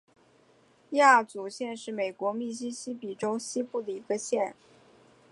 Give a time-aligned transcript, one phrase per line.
[0.93, 4.55] 亚祖县是美国密西西比州西部的一个县。